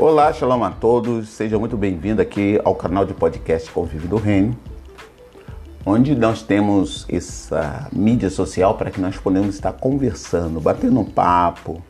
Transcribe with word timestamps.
Olá, 0.00 0.32
shalom 0.32 0.64
a 0.64 0.70
todos, 0.70 1.28
seja 1.28 1.58
muito 1.58 1.76
bem-vindo 1.76 2.22
aqui 2.22 2.58
ao 2.64 2.74
canal 2.74 3.04
de 3.04 3.12
podcast 3.12 3.70
Convívio 3.70 4.08
do 4.08 4.16
Reino, 4.16 4.58
onde 5.84 6.14
nós 6.14 6.42
temos 6.42 7.04
essa 7.06 7.86
mídia 7.92 8.30
social 8.30 8.78
para 8.78 8.90
que 8.90 8.98
nós 8.98 9.18
podemos 9.18 9.56
estar 9.56 9.74
conversando, 9.74 10.58
batendo 10.58 11.00
um 11.00 11.04
papo, 11.04 11.82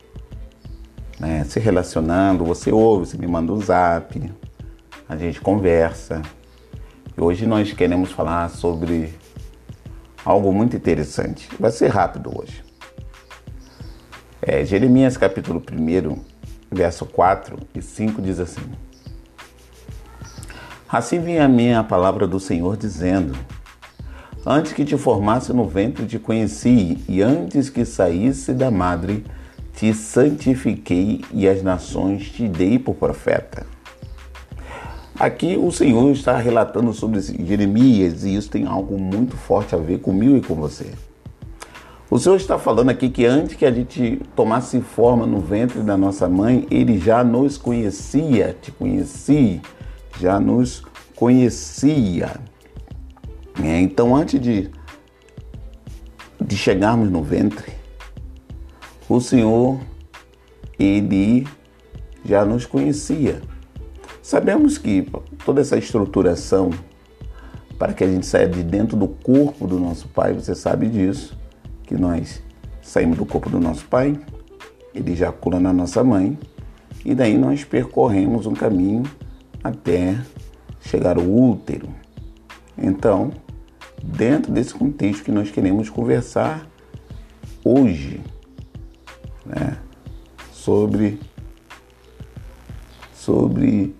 né, 1.20 1.44
se 1.44 1.60
relacionando. 1.60 2.44
Você 2.46 2.72
ouve, 2.72 3.06
você 3.06 3.16
me 3.16 3.28
manda 3.28 3.52
um 3.52 3.60
zap, 3.60 4.20
a 5.08 5.16
gente 5.16 5.40
conversa. 5.40 6.20
E 7.16 7.20
hoje 7.20 7.46
nós 7.46 7.72
queremos 7.72 8.10
falar 8.10 8.50
sobre 8.50 9.14
algo 10.24 10.52
muito 10.52 10.74
interessante. 10.76 11.48
Vai 11.60 11.70
ser 11.70 11.92
rápido 11.92 12.36
hoje. 12.36 12.64
É, 14.42 14.64
Jeremias 14.64 15.16
capítulo 15.16 15.62
1, 15.72 16.29
verso 16.70 17.04
4 17.04 17.58
e 17.74 17.82
5 17.82 18.22
diz 18.22 18.38
assim: 18.38 18.62
Assim 20.88 21.20
vinha 21.20 21.44
a 21.44 21.48
mim 21.48 21.72
a 21.72 21.84
palavra 21.84 22.26
do 22.26 22.38
Senhor 22.38 22.76
dizendo: 22.76 23.36
Antes 24.46 24.72
que 24.72 24.84
te 24.84 24.96
formasse 24.96 25.52
no 25.52 25.66
ventre 25.66 26.06
te 26.06 26.18
conheci, 26.18 26.98
e 27.08 27.20
antes 27.22 27.68
que 27.68 27.84
saísse 27.84 28.52
da 28.52 28.70
madre 28.70 29.24
te 29.74 29.92
santifiquei, 29.94 31.24
e 31.32 31.48
as 31.48 31.62
nações 31.62 32.30
te 32.30 32.48
dei 32.48 32.78
por 32.78 32.94
profeta. 32.94 33.66
Aqui 35.18 35.56
o 35.56 35.70
Senhor 35.70 36.10
está 36.12 36.36
relatando 36.38 36.92
sobre 36.94 37.20
Jeremias, 37.20 38.24
e 38.24 38.34
isso 38.34 38.50
tem 38.50 38.66
algo 38.66 38.98
muito 38.98 39.36
forte 39.36 39.74
a 39.74 39.78
ver 39.78 40.00
comigo 40.00 40.36
e 40.36 40.40
com 40.40 40.54
você. 40.54 40.92
O 42.10 42.18
Senhor 42.18 42.34
está 42.34 42.58
falando 42.58 42.90
aqui 42.90 43.08
que 43.08 43.24
antes 43.24 43.54
que 43.54 43.64
a 43.64 43.70
gente 43.70 44.20
tomasse 44.34 44.80
forma 44.80 45.24
no 45.24 45.38
ventre 45.38 45.80
da 45.80 45.96
nossa 45.96 46.28
mãe, 46.28 46.66
Ele 46.68 46.98
já 46.98 47.22
nos 47.22 47.56
conhecia, 47.56 48.56
te 48.60 48.72
conhecia, 48.72 49.60
já 50.18 50.40
nos 50.40 50.82
conhecia. 51.14 52.32
É, 53.62 53.80
então, 53.80 54.16
antes 54.16 54.40
de, 54.40 54.72
de 56.40 56.56
chegarmos 56.56 57.08
no 57.08 57.22
ventre, 57.22 57.70
o 59.08 59.20
Senhor, 59.20 59.78
Ele 60.76 61.46
já 62.24 62.44
nos 62.44 62.66
conhecia. 62.66 63.40
Sabemos 64.20 64.78
que 64.78 65.08
toda 65.44 65.60
essa 65.60 65.78
estruturação 65.78 66.70
para 67.78 67.92
que 67.92 68.02
a 68.02 68.08
gente 68.08 68.26
saia 68.26 68.48
de 68.48 68.64
dentro 68.64 68.96
do 68.96 69.06
corpo 69.06 69.64
do 69.64 69.78
nosso 69.78 70.08
Pai, 70.08 70.32
você 70.32 70.56
sabe 70.56 70.88
disso 70.88 71.38
que 71.90 71.96
nós 71.96 72.40
saímos 72.80 73.18
do 73.18 73.26
corpo 73.26 73.50
do 73.50 73.58
nosso 73.58 73.84
pai, 73.86 74.16
ele 74.94 75.10
ejacula 75.10 75.58
na 75.58 75.72
nossa 75.72 76.04
mãe, 76.04 76.38
e 77.04 77.16
daí 77.16 77.36
nós 77.36 77.64
percorremos 77.64 78.46
um 78.46 78.54
caminho 78.54 79.02
até 79.62 80.16
chegar 80.80 81.16
ao 81.16 81.24
útero. 81.24 81.88
Então, 82.78 83.32
dentro 84.00 84.52
desse 84.52 84.72
contexto 84.72 85.24
que 85.24 85.32
nós 85.32 85.50
queremos 85.50 85.90
conversar 85.90 86.64
hoje, 87.64 88.20
né, 89.44 89.76
sobre 90.52 91.18
sobre 93.12 93.96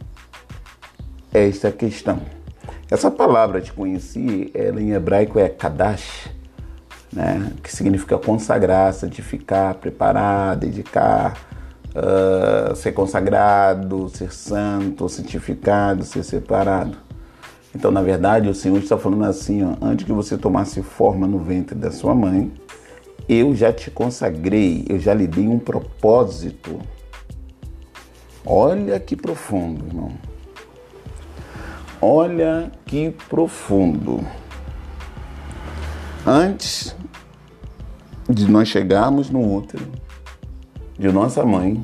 esta 1.33 1.73
questão. 1.73 2.21
Essa 2.89 3.11
palavra 3.11 3.61
te 3.61 3.73
conheci, 3.73 4.49
ela 4.55 4.81
em 4.81 4.93
hebraico 4.93 5.41
é 5.41 5.49
kadash, 5.49 6.31
né? 7.13 7.53
que 7.63 7.75
significa 7.75 8.19
consagrar, 8.19 8.93
santificar, 8.93 9.75
preparar, 9.75 10.57
dedicar, 10.57 11.37
uh, 11.91 12.75
ser 12.75 12.93
consagrado, 12.93 14.09
ser 14.09 14.33
santo, 14.33 15.09
santificado, 15.09 16.05
ser 16.05 16.23
separado. 16.23 16.97
Então, 17.75 17.91
na 17.91 18.03
verdade, 18.03 18.49
o 18.49 18.55
Senhor 18.55 18.79
está 18.79 18.99
falando 18.99 19.25
assim: 19.25 19.63
ó, 19.65 19.75
antes 19.81 20.05
que 20.05 20.13
você 20.13 20.37
tomasse 20.37 20.83
forma 20.83 21.27
no 21.27 21.39
ventre 21.39 21.77
da 21.77 21.91
sua 21.91 22.15
mãe, 22.15 22.53
eu 23.29 23.55
já 23.55 23.73
te 23.73 23.91
consagrei, 23.91 24.85
eu 24.89 24.99
já 24.99 25.15
lhe 25.15 25.27
dei 25.27 25.47
um 25.47 25.59
propósito. 25.59 26.81
Olha 28.45 28.99
que 28.99 29.15
profundo, 29.15 29.87
irmão. 29.87 30.13
Olha 32.01 32.73
que 32.87 33.11
profundo. 33.29 34.27
Antes 36.27 36.97
de 38.33 38.51
nós 38.51 38.69
chegarmos 38.69 39.31
no 39.31 39.41
útero 39.57 39.87
de 40.99 41.11
nossa 41.11 41.45
mãe, 41.45 41.83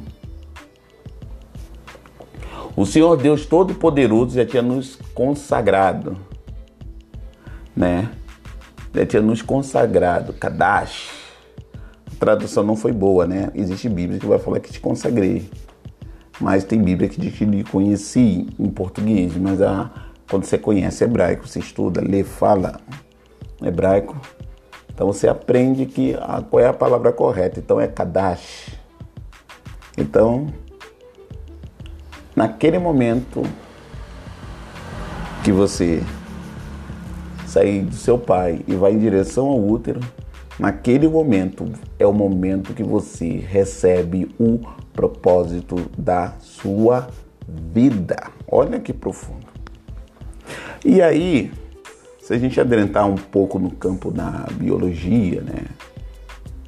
o 2.77 2.84
Senhor 2.84 3.17
Deus 3.17 3.47
Todo-Poderoso 3.47 4.34
já 4.34 4.45
tinha 4.45 4.61
nos 4.61 4.99
consagrado, 5.15 6.15
né? 7.75 8.11
Já 8.95 9.06
tinha 9.06 9.23
nos 9.23 9.41
consagrado, 9.41 10.35
Kadash. 10.35 11.11
A 12.12 12.19
tradução 12.19 12.62
não 12.62 12.77
foi 12.77 12.93
boa, 12.93 13.27
né? 13.27 13.51
Existe 13.55 13.89
Bíblia 13.89 14.19
que 14.19 14.27
vai 14.27 14.39
falar 14.39 14.61
que 14.61 14.71
te 14.71 14.81
consagrei. 14.81 15.51
Mas 16.39 16.65
tem 16.65 16.83
Bíblia 16.83 17.09
que 17.09 17.19
diz 17.19 17.35
que 17.35 17.47
lhe 17.47 17.65
conheci 17.65 18.47
em 18.59 18.69
português. 18.69 19.35
Mas 19.37 19.62
a, 19.62 19.91
quando 20.29 20.45
você 20.45 20.59
conhece 20.59 21.03
hebraico, 21.03 21.49
você 21.49 21.59
estuda, 21.59 22.03
lê, 22.03 22.23
fala 22.23 22.79
hebraico, 23.62 24.21
então 24.97 25.12
você 25.12 25.29
aprende 25.29 25.84
que 25.84 26.15
a, 26.15 26.41
qual 26.41 26.59
é 26.59 26.69
a 26.69 26.73
palavra 26.73 27.12
correta. 27.12 27.61
Então 27.61 27.79
é 27.79 27.87
Kadash. 27.87 28.71
Então, 29.99 30.47
naquele 32.34 32.79
momento 32.79 33.43
que 35.45 35.53
você 35.53 36.03
sair 37.47 37.83
do 37.83 37.95
seu 37.95 38.17
pai 38.17 38.62
e 38.67 38.75
vai 38.75 38.93
em 38.93 38.99
direção 38.99 39.49
ao 39.49 39.62
útero, 39.62 40.01
naquele 40.59 41.06
momento 41.06 41.71
é 41.99 42.06
o 42.06 42.12
momento 42.12 42.73
que 42.73 42.83
você 42.83 43.37
recebe 43.37 44.35
o 44.41 44.61
propósito 44.95 45.91
da 45.99 46.33
sua 46.41 47.09
vida. 47.47 48.17
Olha 48.51 48.81
que 48.81 48.95
profundo. 48.95 49.47
E 50.83 51.03
aí, 51.03 51.53
se 52.26 52.34
a 52.34 52.38
gente 52.38 52.60
adentrar 52.60 53.06
um 53.06 53.14
pouco 53.14 53.56
no 53.56 53.70
campo 53.70 54.10
da 54.10 54.48
biologia, 54.54 55.41
né, 55.42 55.62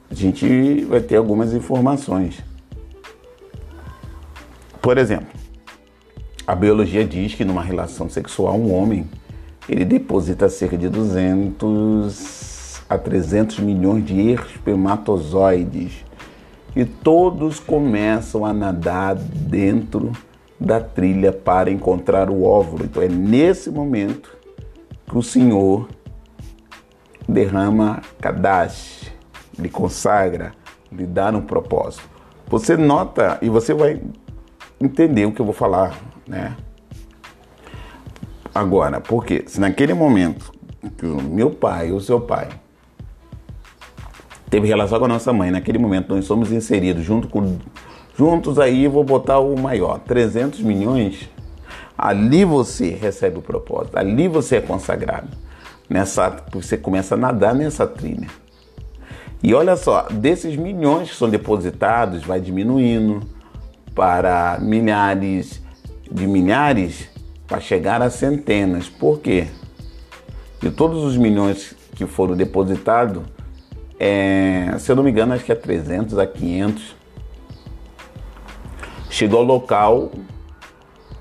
a 0.09 0.15
gente 0.15 0.85
vai 0.85 1.01
ter 1.01 1.17
algumas 1.17 1.53
informações. 1.53 2.39
Por 4.81 4.97
exemplo, 4.99 5.27
a 6.47 6.55
biologia 6.55 7.05
diz 7.05 7.35
que 7.35 7.45
numa 7.45 7.61
relação 7.61 8.09
sexual 8.09 8.55
um 8.55 8.73
homem 8.73 9.05
ele 9.69 9.85
deposita 9.85 10.49
cerca 10.49 10.79
de 10.79 10.89
200 10.89 12.83
a 12.89 12.97
300 12.97 13.59
milhões 13.59 14.07
de 14.07 14.31
espermatozoides 14.31 16.05
e 16.77 16.85
todos 16.85 17.59
começam 17.59 18.47
a 18.47 18.53
nadar 18.53 19.17
dentro 19.17 20.13
da 20.61 20.79
trilha 20.79 21.33
para 21.33 21.69
encontrar 21.69 22.31
o 22.31 22.45
óvulo. 22.45 22.85
Então 22.85 23.03
é 23.03 23.09
nesse 23.09 23.73
momento 23.73 24.38
que 25.09 25.17
o 25.17 25.23
Senhor 25.23 25.89
derrama 27.29 28.03
Kadash, 28.21 29.11
lhe 29.59 29.69
consagra, 29.69 30.53
lhe 30.93 31.07
dá 31.07 31.31
um 31.31 31.41
propósito. 31.41 32.09
Você 32.47 32.77
nota 32.77 33.39
e 33.43 33.49
você 33.49 33.75
vai 33.75 34.01
entender 34.81 35.27
o 35.27 35.33
que 35.33 35.41
eu 35.41 35.45
vou 35.45 35.55
falar, 35.55 35.99
né? 36.27 36.57
Agora, 38.55 39.01
porque 39.01 39.45
se 39.47 39.61
naquele 39.61 39.95
momento 39.95 40.53
que 40.97 41.07
o 41.07 41.23
meu 41.23 41.51
pai, 41.51 41.93
o 41.93 42.01
seu 42.01 42.21
pai, 42.21 42.49
teve 44.49 44.67
relação 44.67 44.99
com 44.99 45.05
a 45.05 45.09
nossa 45.09 45.33
mãe, 45.33 45.51
naquele 45.51 45.79
momento 45.79 46.15
nós 46.15 46.25
somos 46.25 46.51
inseridos 46.51 47.05
junto 47.05 47.29
com, 47.29 47.59
juntos 48.17 48.59
aí, 48.59 48.89
vou 48.89 49.05
botar 49.05 49.39
o 49.39 49.59
maior, 49.59 50.01
300 50.01 50.61
milhões 50.61 51.29
Ali 51.99 52.45
você 52.45 52.91
recebe 52.91 53.39
o 53.39 53.43
propósito, 53.43 53.99
ali 53.99 54.29
você 54.29 54.57
é 54.57 54.61
consagrado. 54.61 55.29
Nessa, 55.91 56.45
você 56.53 56.77
começa 56.77 57.17
a 57.17 57.19
nadar 57.19 57.55
nessa 57.55 57.87
trilha. 57.87 58.29
E 59.43 59.53
olha 59.53 59.77
só, 59.77 60.03
desses 60.11 60.55
milhões 60.55 61.11
que 61.11 61.17
são 61.17 61.29
depositados, 61.29 62.23
vai 62.23 62.41
diminuindo 62.41 63.21
para 63.95 64.59
milhares 64.61 65.61
de 66.11 66.27
milhares 66.27 67.09
para 67.47 67.61
chegar 67.61 68.01
a 68.01 68.11
centenas. 68.11 68.89
Por 68.89 69.21
quê? 69.21 69.49
De 70.61 70.71
todos 70.71 71.03
os 71.03 71.17
milhões 71.17 71.75
que 71.95 72.07
foram 72.07 72.37
depositados, 72.37 73.23
é, 73.99 74.77
se 74.79 74.93
eu 74.93 74.97
não 74.97 75.03
me 75.03 75.11
engano, 75.11 75.35
acho 75.35 75.45
que 75.45 75.51
é 75.51 75.57
300 75.57 76.19
a 76.19 76.27
500. 76.27 76.97
Chegou 79.11 79.41
ao 79.41 79.45
local 79.45 80.13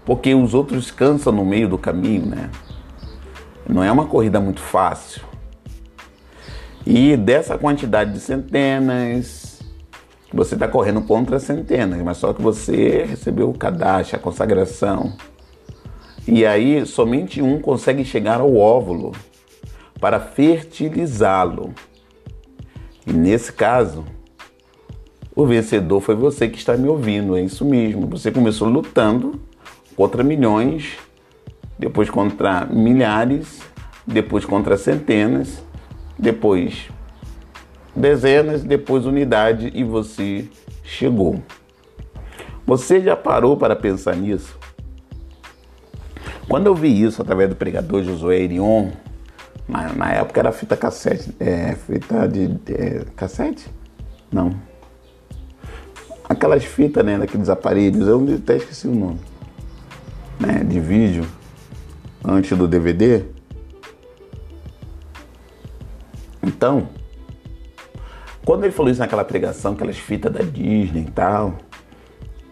porque 0.07 0.33
os 0.33 0.53
outros 0.53 0.89
cansam 0.89 1.33
no 1.33 1.43
meio 1.43 1.67
do 1.67 1.77
caminho, 1.77 2.25
né? 2.25 2.49
Não 3.67 3.83
é 3.83 3.91
uma 3.91 4.05
corrida 4.05 4.39
muito 4.39 4.61
fácil. 4.61 5.21
E 6.85 7.17
dessa 7.17 7.57
quantidade 7.57 8.13
de 8.13 8.21
centenas, 8.21 9.61
Você 10.33 10.55
está 10.55 10.67
correndo 10.67 11.01
contra 11.01 11.39
centenas, 11.39 12.01
mas 12.01 12.17
só 12.17 12.33
que 12.33 12.41
você 12.41 13.05
recebeu 13.05 13.49
o 13.49 13.57
cadastro, 13.57 14.17
a 14.17 14.19
consagração. 14.19 15.13
E 16.27 16.45
aí 16.45 16.85
somente 16.85 17.41
um 17.41 17.59
consegue 17.59 18.03
chegar 18.03 18.41
ao 18.41 18.55
óvulo 18.55 19.13
para 20.01 20.19
fertilizá-lo. 20.19 21.73
E 23.05 23.13
nesse 23.13 23.53
caso, 23.53 24.03
o 25.33 25.45
vencedor 25.45 26.01
foi 26.01 26.15
você 26.15 26.49
que 26.49 26.57
está 26.57 26.75
me 26.75 26.89
ouvindo, 26.89 27.37
é 27.37 27.41
isso 27.41 27.63
mesmo. 27.63 28.05
Você 28.07 28.29
começou 28.29 28.67
lutando 28.67 29.46
contra 29.97 30.23
milhões, 30.23 30.95
depois 31.77 32.07
contra 32.07 32.67
milhares, 32.67 33.63
depois 34.05 34.45
contra 34.45 34.77
centenas, 34.77 35.61
depois 36.17 36.89
dezenas, 37.95 38.63
depois 38.63 39.07
unidade 39.07 39.71
e 39.73 39.83
você 39.83 40.47
chegou. 40.83 41.41
Você 42.65 43.01
já 43.01 43.15
parou 43.15 43.57
para 43.57 43.75
pensar 43.75 44.15
nisso? 44.15 44.55
Quando 46.47 46.67
eu 46.67 46.75
vi 46.75 47.01
isso 47.01 47.21
através 47.21 47.49
do 47.49 47.55
pregador 47.55 48.03
Josué 48.03 48.41
Irion, 48.41 48.91
na, 49.67 49.91
na 49.93 50.11
época 50.11 50.39
era 50.39 50.51
fita 50.51 50.77
cassete, 50.77 51.35
é, 51.39 51.73
fita 51.73 52.27
de 52.27 52.55
é, 52.71 53.03
cassete? 53.15 53.67
Não. 54.31 54.51
Aquelas 56.29 56.63
fitas, 56.63 57.03
né, 57.03 57.17
daqueles 57.17 57.49
aparelhos, 57.49 58.07
eu 58.07 58.23
até 58.35 58.57
esqueci 58.57 58.87
o 58.87 58.93
nome, 58.93 59.19
né, 60.39 60.63
de 60.63 60.79
vídeo, 60.79 61.25
antes 62.23 62.57
do 62.57 62.67
DVD. 62.67 63.23
Então, 66.43 66.89
quando 68.45 68.63
ele 68.63 68.71
falou 68.71 68.91
isso 68.91 68.99
naquela 68.99 69.25
pregação, 69.25 69.73
aquelas 69.73 69.97
fitas 69.97 70.31
da 70.31 70.41
Disney 70.41 71.01
e 71.01 71.11
tal, 71.11 71.57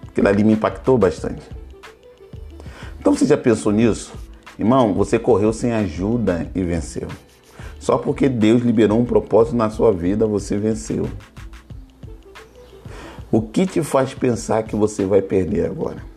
aquilo 0.07 0.27
ali 0.27 0.43
me 0.43 0.53
impactou 0.53 0.97
bastante. 0.97 1.47
Então 2.99 3.15
você 3.15 3.25
já 3.25 3.37
pensou 3.37 3.71
nisso? 3.71 4.13
Irmão, 4.57 4.93
você 4.93 5.19
correu 5.19 5.53
sem 5.53 5.71
ajuda 5.73 6.49
e 6.55 6.63
venceu. 6.63 7.07
Só 7.79 7.97
porque 7.97 8.27
Deus 8.27 8.61
liberou 8.61 8.99
um 8.99 9.05
propósito 9.05 9.55
na 9.55 9.69
sua 9.69 9.93
vida, 9.93 10.25
você 10.25 10.57
venceu. 10.57 11.07
O 13.31 13.41
que 13.41 13.65
te 13.65 13.83
faz 13.83 14.13
pensar 14.13 14.63
que 14.63 14.75
você 14.75 15.05
vai 15.05 15.21
perder 15.21 15.65
agora? 15.65 16.14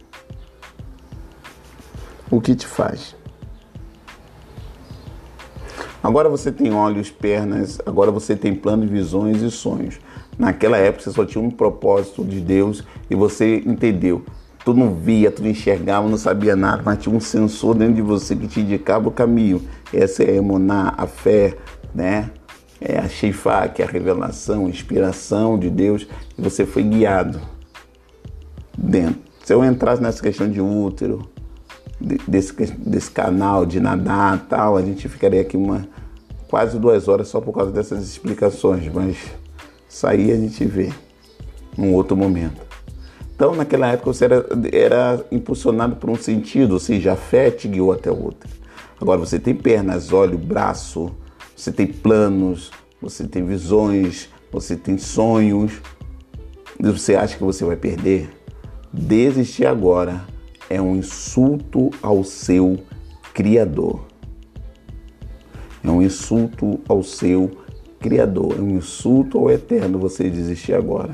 O 2.30 2.40
que 2.40 2.54
te 2.54 2.66
faz? 2.66 3.16
Agora 6.02 6.28
você 6.28 6.52
tem 6.52 6.72
olhos, 6.72 7.10
pernas, 7.10 7.80
agora 7.84 8.10
você 8.10 8.36
tem 8.36 8.54
planos, 8.54 8.88
visões 8.88 9.42
e 9.42 9.50
sonhos. 9.50 9.98
Naquela 10.38 10.76
época 10.76 11.02
você 11.02 11.10
só 11.10 11.24
tinha 11.24 11.42
um 11.42 11.50
propósito 11.50 12.24
de 12.24 12.40
Deus 12.40 12.84
e 13.10 13.14
você 13.14 13.62
entendeu. 13.66 14.24
Tu 14.64 14.74
não 14.74 14.94
via, 14.94 15.30
tu 15.30 15.42
não 15.42 15.50
enxergava, 15.50 16.08
não 16.08 16.18
sabia 16.18 16.54
nada, 16.54 16.82
mas 16.84 16.98
tinha 16.98 17.14
um 17.14 17.20
sensor 17.20 17.74
dentro 17.74 17.94
de 17.94 18.02
você 18.02 18.36
que 18.36 18.46
te 18.46 18.60
indicava 18.60 19.08
o 19.08 19.10
caminho. 19.10 19.62
Essa 19.92 20.22
é 20.22 20.32
a 20.32 20.34
emuná, 20.34 20.94
a 20.96 21.06
fé, 21.06 21.56
né? 21.94 22.30
É 22.80 22.98
a 22.98 23.08
Sheifá, 23.08 23.66
que 23.68 23.82
é 23.82 23.84
a 23.86 23.88
revelação, 23.88 24.66
a 24.66 24.68
inspiração 24.68 25.58
de 25.58 25.68
Deus, 25.68 26.06
e 26.36 26.42
você 26.42 26.64
foi 26.64 26.84
guiado 26.84 27.40
dentro. 28.76 29.20
Se 29.42 29.52
eu 29.52 29.64
entrasse 29.64 30.00
nessa 30.02 30.22
questão 30.22 30.48
de 30.48 30.60
útero, 30.60 31.28
desse, 32.00 32.52
desse 32.72 33.10
canal 33.10 33.66
de 33.66 33.80
nadar 33.80 34.46
tal, 34.48 34.76
a 34.76 34.82
gente 34.82 35.08
ficaria 35.08 35.40
aqui 35.40 35.56
uma 35.56 35.88
quase 36.48 36.78
duas 36.78 37.08
horas 37.08 37.28
só 37.28 37.40
por 37.40 37.52
causa 37.52 37.70
dessas 37.70 38.02
explicações, 38.02 38.90
mas 38.92 39.16
sair 39.88 40.32
a 40.32 40.36
gente 40.36 40.64
vê 40.64 40.92
num 41.76 41.92
outro 41.92 42.16
momento. 42.16 42.66
Então, 43.34 43.54
naquela 43.54 43.88
época, 43.88 44.12
você 44.12 44.24
era, 44.24 44.46
era 44.72 45.24
impulsionado 45.30 45.96
por 45.96 46.10
um 46.10 46.16
sentido, 46.16 46.72
ou 46.72 46.80
seja, 46.80 47.12
a 47.12 47.16
fé 47.16 47.50
te 47.50 47.68
guiou 47.68 47.92
até 47.92 48.10
o 48.10 48.20
outro. 48.20 48.48
Agora, 49.00 49.18
você 49.18 49.38
tem 49.38 49.54
pernas, 49.54 50.12
olho, 50.12 50.36
braço, 50.36 51.12
você 51.54 51.70
tem 51.70 51.86
planos, 51.86 52.72
você 53.00 53.28
tem 53.28 53.44
visões, 53.44 54.28
você 54.50 54.76
tem 54.76 54.98
sonhos. 54.98 55.80
E 56.80 56.90
você 56.90 57.14
acha 57.14 57.36
que 57.36 57.44
você 57.44 57.64
vai 57.64 57.76
perder? 57.76 58.28
Desistir 58.92 59.66
agora 59.66 60.24
é 60.68 60.80
um 60.80 60.96
insulto 60.96 61.90
ao 62.02 62.22
seu 62.22 62.78
Criador. 63.32 64.04
É 65.82 65.90
um 65.90 66.02
insulto 66.02 66.80
ao 66.88 67.02
seu 67.02 67.50
Criador, 68.00 68.56
é 68.58 68.60
um 68.60 68.76
insulto 68.76 69.38
ao 69.38 69.50
Eterno 69.50 69.98
você 69.98 70.28
desistir 70.28 70.74
agora. 70.74 71.10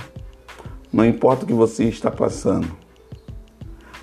Não 0.93 1.05
importa 1.05 1.45
o 1.45 1.47
que 1.47 1.55
você 1.55 1.85
está 1.85 2.11
passando, 2.11 2.69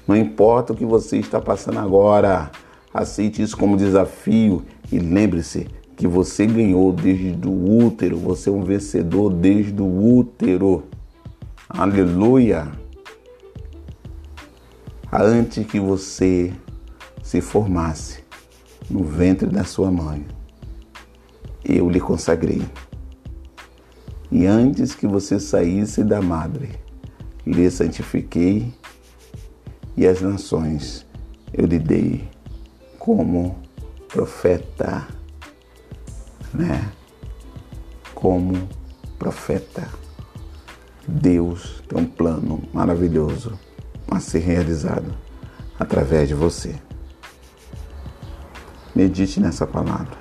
não 0.08 0.16
importa 0.16 0.74
o 0.74 0.76
que 0.76 0.86
você 0.86 1.18
está 1.18 1.40
passando 1.40 1.80
agora, 1.80 2.52
aceite 2.94 3.42
isso 3.42 3.56
como 3.56 3.78
desafio 3.78 4.64
e 4.92 5.00
lembre-se 5.00 5.68
que 5.96 6.08
você 6.08 6.46
ganhou 6.46 6.92
desde 6.92 7.48
o 7.48 7.86
útero, 7.86 8.18
você 8.18 8.50
é 8.50 8.52
um 8.52 8.64
vencedor 8.64 9.32
desde 9.32 9.82
o 9.82 10.18
útero. 10.18 10.84
Aleluia! 11.70 12.81
Antes 15.12 15.66
que 15.66 15.80
você 15.80 16.54
se 17.22 17.42
formasse 17.42 18.24
no 18.90 19.04
ventre 19.04 19.48
da 19.48 19.64
sua 19.66 19.92
mãe, 19.92 20.26
eu 21.64 21.90
lhe 21.90 22.00
consagrei. 22.00 22.62
E 24.32 24.46
antes 24.46 24.96
que 24.96 25.06
você 25.06 25.40
saísse 25.40 26.04
da 26.04 26.22
madre, 26.22 26.70
lhe 27.46 27.70
santifiquei 27.70 28.74
e 29.98 30.08
as 30.08 30.22
nações 30.22 31.06
eu 31.54 31.66
lhe 31.66 31.78
dei 31.78 32.30
como 32.98 33.58
profeta, 34.08 35.08
né? 36.54 36.90
Como 38.16 38.70
profeta. 39.20 39.90
Deus 41.06 41.84
tem 41.90 42.00
um 42.00 42.06
plano 42.06 42.64
maravilhoso 42.72 43.60
a 44.12 44.20
ser 44.20 44.40
realizado 44.40 45.14
através 45.80 46.28
de 46.28 46.36
você. 46.36 46.76
Medite 48.94 49.40
nessa 49.40 49.66
palavra. 49.66 50.20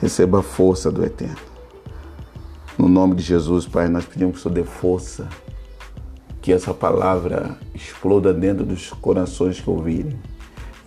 Receba 0.00 0.40
a 0.40 0.42
força 0.42 0.90
do 0.90 1.04
Eterno. 1.04 1.38
No 2.76 2.88
nome 2.88 3.14
de 3.14 3.22
Jesus, 3.22 3.66
Pai, 3.66 3.88
nós 3.88 4.04
pedimos 4.04 4.34
que 4.34 4.40
o 4.40 4.42
Senhor 4.42 4.54
dê 4.54 4.64
força, 4.64 5.28
que 6.42 6.52
essa 6.52 6.74
palavra 6.74 7.56
exploda 7.74 8.34
dentro 8.34 8.66
dos 8.66 8.90
corações 8.90 9.60
que 9.60 9.70
ouvirem, 9.70 10.18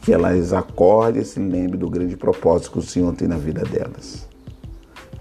que 0.02 0.14
elas 0.14 0.52
acordem 0.52 1.22
e 1.22 1.26
se 1.26 1.40
lembrem 1.40 1.80
do 1.80 1.90
grande 1.90 2.18
propósito 2.18 2.72
que 2.74 2.80
o 2.80 2.84
Senhor 2.84 3.14
tem 3.14 3.28
na 3.28 3.38
vida 3.38 3.64
delas. 3.64 4.28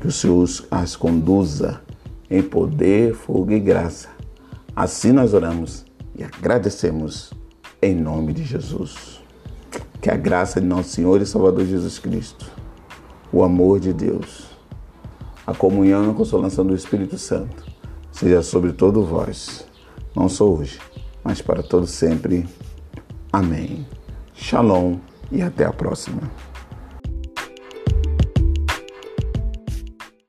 Que 0.01 0.09
o 0.09 0.13
Senhor 0.13 0.49
as 0.71 0.97
conduza 0.97 1.81
em 2.29 2.43
poder, 2.43 3.15
fogo 3.15 3.53
e 3.53 3.61
graça. 3.61 4.09
Assim 4.75 5.13
nós 5.13 5.35
oramos 5.35 5.85
e 6.21 6.25
agradecemos 6.25 7.33
em 7.81 7.95
nome 7.95 8.35
de 8.35 8.45
Jesus. 8.45 9.23
Que 10.03 10.11
a 10.11 10.17
graça 10.17 10.61
de 10.61 10.67
nosso 10.67 10.91
Senhor 10.91 11.21
e 11.21 11.27
Salvador 11.27 11.65
Jesus 11.65 11.99
Cristo, 11.99 12.47
o 13.33 13.43
amor 13.43 13.81
de 13.81 13.93
Deus, 13.93 14.45
a 15.47 15.55
comunhão 15.55 16.07
e 16.07 16.11
a 16.11 16.15
consolação 16.15 16.65
do 16.67 16.75
Espírito 16.75 17.17
Santo 17.17 17.65
seja 18.13 18.43
sobre 18.43 18.73
todo 18.73 19.05
vós, 19.05 19.67
não 20.15 20.29
só 20.29 20.45
hoje, 20.45 20.79
mas 21.25 21.41
para 21.41 21.63
todo 21.63 21.87
sempre. 21.87 22.47
Amém. 23.33 23.87
Shalom 24.35 24.99
e 25.33 25.41
até 25.41 25.65
a 25.65 25.73
próxima. 25.73 26.23